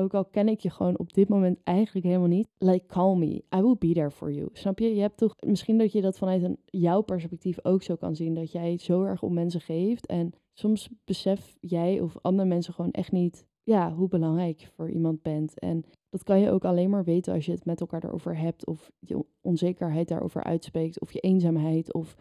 ook 0.00 0.14
al 0.14 0.24
ken 0.24 0.48
ik 0.48 0.60
je 0.60 0.70
gewoon 0.70 0.98
op 0.98 1.12
dit 1.12 1.28
moment 1.28 1.58
eigenlijk 1.62 2.06
helemaal 2.06 2.28
niet, 2.28 2.48
like 2.58 2.86
call 2.86 3.16
me, 3.16 3.42
I 3.56 3.60
will 3.60 3.76
be 3.78 3.92
there 3.92 4.10
for 4.10 4.32
you. 4.32 4.48
Snap 4.52 4.78
je? 4.78 4.94
Je 4.94 5.00
hebt 5.00 5.16
toch 5.16 5.34
misschien 5.46 5.78
dat 5.78 5.92
je 5.92 6.00
dat 6.00 6.18
vanuit 6.18 6.42
een, 6.42 6.58
jouw 6.64 7.00
perspectief 7.00 7.64
ook 7.64 7.82
zo 7.82 7.96
kan 7.96 8.16
zien, 8.16 8.34
dat 8.34 8.52
jij 8.52 8.78
zo 8.78 9.02
erg 9.02 9.22
om 9.22 9.34
mensen 9.34 9.60
geeft 9.60 10.06
en 10.06 10.32
soms 10.52 10.88
besef 11.04 11.56
jij 11.60 12.00
of 12.00 12.18
andere 12.20 12.48
mensen 12.48 12.74
gewoon 12.74 12.90
echt 12.90 13.12
niet 13.12 13.46
ja, 13.62 13.92
hoe 13.92 14.08
belangrijk 14.08 14.60
je 14.60 14.66
voor 14.66 14.90
iemand 14.90 15.22
bent. 15.22 15.58
En 15.58 15.84
dat 16.08 16.22
kan 16.22 16.40
je 16.40 16.50
ook 16.50 16.64
alleen 16.64 16.90
maar 16.90 17.04
weten 17.04 17.34
als 17.34 17.46
je 17.46 17.52
het 17.52 17.64
met 17.64 17.80
elkaar 17.80 18.04
erover 18.04 18.38
hebt 18.38 18.66
of 18.66 18.90
je 18.98 19.24
onzekerheid 19.40 20.08
daarover 20.08 20.44
uitspreekt 20.44 21.00
of 21.00 21.12
je 21.12 21.20
eenzaamheid 21.20 21.94
of 21.94 22.16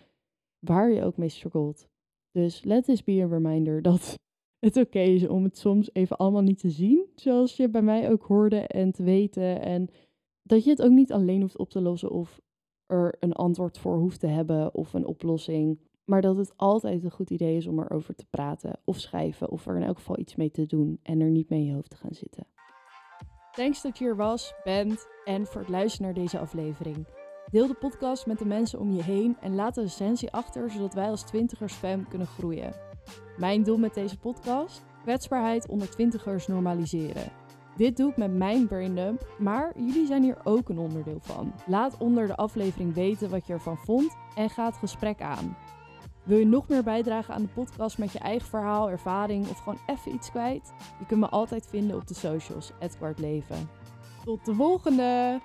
waar 0.59 0.91
je 0.91 1.03
ook 1.03 1.17
mee 1.17 1.29
struggelt. 1.29 1.87
Dus 2.31 2.63
let 2.63 2.85
this 2.85 3.03
be 3.03 3.21
a 3.23 3.27
reminder 3.27 3.81
dat 3.89 4.15
het 4.59 4.77
oké 4.77 4.99
is 4.99 5.27
om 5.27 5.43
het 5.43 5.57
soms 5.57 5.89
even 5.93 6.17
allemaal 6.17 6.41
niet 6.41 6.59
te 6.59 6.69
zien, 6.69 7.05
zoals 7.15 7.57
je 7.57 7.69
bij 7.69 7.81
mij 7.81 8.11
ook 8.11 8.23
hoorde 8.23 8.59
en 8.59 8.91
te 8.91 9.03
weten. 9.03 9.61
En 9.61 9.89
dat 10.41 10.63
je 10.63 10.69
het 10.69 10.81
ook 10.81 10.91
niet 10.91 11.11
alleen 11.11 11.41
hoeft 11.41 11.57
op 11.57 11.69
te 11.69 11.81
lossen 11.81 12.11
of 12.11 12.41
er 12.85 13.15
een 13.19 13.33
antwoord 13.33 13.77
voor 13.77 13.97
hoeft 13.97 14.19
te 14.19 14.27
hebben 14.27 14.73
of 14.73 14.93
een 14.93 15.05
oplossing. 15.05 15.79
Maar 16.05 16.21
dat 16.21 16.37
het 16.37 16.53
altijd 16.55 17.03
een 17.03 17.11
goed 17.11 17.29
idee 17.29 17.55
is 17.55 17.67
om 17.67 17.79
erover 17.79 18.15
te 18.15 18.25
praten 18.29 18.79
of 18.85 18.99
schrijven 18.99 19.49
of 19.49 19.67
er 19.67 19.75
in 19.75 19.83
elk 19.83 19.97
geval 19.97 20.19
iets 20.19 20.35
mee 20.35 20.51
te 20.51 20.65
doen 20.65 20.99
en 21.03 21.19
er 21.19 21.29
niet 21.29 21.49
mee 21.49 21.59
in 21.59 21.65
je 21.65 21.73
hoofd 21.73 21.89
te 21.89 21.97
gaan 21.97 22.13
zitten. 22.13 22.47
Thanks 23.51 23.81
dat 23.81 23.97
je 23.97 24.05
er 24.05 24.15
was, 24.15 24.53
bent 24.63 25.07
en 25.25 25.45
voor 25.45 25.61
het 25.61 25.69
luisteren 25.69 26.05
naar 26.05 26.23
deze 26.23 26.39
aflevering. 26.39 27.07
Deel 27.51 27.67
de 27.67 27.73
podcast 27.73 28.25
met 28.25 28.39
de 28.39 28.45
mensen 28.45 28.79
om 28.79 28.91
je 28.91 29.03
heen 29.03 29.37
en 29.41 29.55
laat 29.55 29.77
een 29.77 29.83
recensie 29.83 30.31
achter 30.31 30.71
zodat 30.71 30.93
wij 30.93 31.09
als 31.09 31.23
twintigers 31.23 31.73
fam 31.73 32.07
kunnen 32.07 32.27
groeien. 32.27 32.88
Mijn 33.37 33.63
doel 33.63 33.77
met 33.77 33.93
deze 33.93 34.17
podcast? 34.17 34.83
Kwetsbaarheid 35.01 35.67
onder 35.67 35.89
twintigers 35.89 36.47
normaliseren. 36.47 37.31
Dit 37.75 37.97
doe 37.97 38.09
ik 38.09 38.17
met 38.17 38.33
mijn 38.33 38.67
braindump, 38.67 39.27
maar 39.37 39.71
jullie 39.75 40.05
zijn 40.05 40.23
hier 40.23 40.37
ook 40.43 40.69
een 40.69 40.79
onderdeel 40.79 41.19
van. 41.21 41.53
Laat 41.65 41.97
onder 41.97 42.27
de 42.27 42.35
aflevering 42.35 42.93
weten 42.93 43.29
wat 43.29 43.47
je 43.47 43.53
ervan 43.53 43.77
vond 43.77 44.15
en 44.35 44.49
ga 44.49 44.65
het 44.65 44.77
gesprek 44.77 45.21
aan. 45.21 45.57
Wil 46.23 46.37
je 46.37 46.45
nog 46.45 46.67
meer 46.67 46.83
bijdragen 46.83 47.33
aan 47.33 47.41
de 47.41 47.47
podcast 47.47 47.97
met 47.97 48.11
je 48.11 48.19
eigen 48.19 48.47
verhaal, 48.47 48.89
ervaring 48.89 49.49
of 49.49 49.57
gewoon 49.57 49.79
even 49.85 50.13
iets 50.13 50.29
kwijt? 50.29 50.73
Je 50.99 51.05
kunt 51.05 51.19
me 51.19 51.29
altijd 51.29 51.67
vinden 51.67 51.95
op 51.95 52.07
de 52.07 52.13
socials, 52.13 52.71
Edward. 52.79 53.19
Tot 54.25 54.45
de 54.45 54.53
volgende! 54.53 55.39